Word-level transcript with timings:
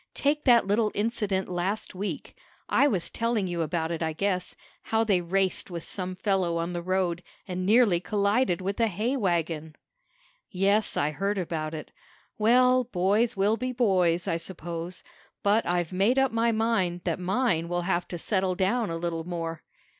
"Take 0.15 0.45
that 0.45 0.65
little 0.65 0.91
incident 0.95 1.47
last 1.47 1.93
week 1.93 2.35
I 2.67 2.87
was 2.87 3.11
telling 3.11 3.45
you 3.45 3.61
about 3.61 3.91
it, 3.91 4.01
I 4.01 4.13
guess 4.13 4.55
how 4.81 5.03
they 5.03 5.21
raced 5.21 5.69
with 5.69 5.83
some 5.83 6.15
fellow 6.15 6.57
on 6.57 6.73
the 6.73 6.81
road, 6.81 7.21
and 7.47 7.67
nearly 7.67 7.99
collided 7.99 8.61
with 8.61 8.79
a 8.79 8.87
hay 8.87 9.15
wagon." 9.15 9.75
"Yes, 10.49 10.97
I 10.97 11.11
heard 11.11 11.37
about 11.37 11.75
it. 11.75 11.91
Well, 12.39 12.85
boys 12.85 13.37
will 13.37 13.57
be 13.57 13.71
boys, 13.71 14.27
I 14.27 14.37
suppose, 14.37 15.03
but 15.43 15.67
I've 15.67 15.93
made 15.93 16.17
up 16.17 16.31
my 16.31 16.51
mind 16.51 17.01
that 17.03 17.19
mine 17.19 17.69
will 17.69 17.81
have 17.83 18.07
to 18.07 18.17
settle 18.17 18.55
down 18.55 18.89
a 18.89 18.97
little 18.97 19.25
more." 19.27 19.61